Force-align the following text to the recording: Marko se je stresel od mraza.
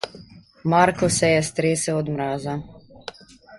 Marko 0.73 1.09
se 1.17 1.29
je 1.33 1.43
stresel 1.49 2.01
od 2.01 2.11
mraza. 2.17 2.59